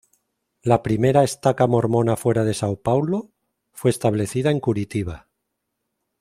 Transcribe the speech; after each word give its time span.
La 0.71 0.81
primera 0.81 1.23
"estaca" 1.23 1.67
mormona 1.67 2.15
fuera 2.15 2.43
de 2.43 2.55
Sao 2.55 2.81
Paulo 2.81 3.29
fue 3.71 3.91
establecida 3.91 4.49
en 4.49 4.59
Curitiba. 4.59 5.29